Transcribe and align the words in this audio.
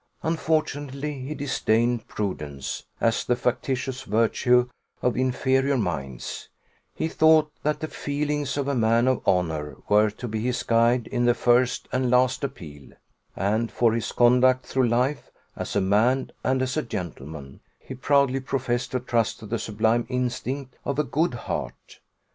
Unfortunately 0.23 1.19
he 1.19 1.35
disdained 1.35 2.07
prudence, 2.07 2.87
as 2.99 3.23
the 3.23 3.35
factitious 3.35 4.01
virtue 4.01 4.67
of 5.03 5.15
inferior 5.15 5.77
minds: 5.77 6.49
he 6.95 7.07
thought 7.07 7.51
that 7.61 7.81
the 7.81 7.87
feelings 7.87 8.57
of 8.57 8.67
a 8.67 8.73
man 8.73 9.07
of 9.07 9.21
honour 9.27 9.77
were 9.89 10.09
to 10.09 10.27
be 10.27 10.41
his 10.41 10.63
guide 10.63 11.05
in 11.05 11.25
the 11.25 11.35
first 11.35 11.87
and 11.91 12.09
last 12.09 12.43
appeal; 12.43 12.93
and 13.35 13.71
for 13.71 13.93
his 13.93 14.11
conduct 14.11 14.65
through 14.65 14.87
life, 14.87 15.29
as 15.55 15.75
a 15.75 15.81
man 15.81 16.31
and 16.43 16.63
as 16.63 16.75
a 16.75 16.81
gentleman, 16.81 17.59
he 17.77 17.93
proudly 17.93 18.39
professed 18.39 18.89
to 18.93 18.99
trust 18.99 19.37
to 19.37 19.45
the 19.45 19.59
sublime 19.59 20.07
instinct 20.09 20.75
of 20.83 20.97
a 20.97 21.03
good 21.03 21.35
heart. 21.35 21.99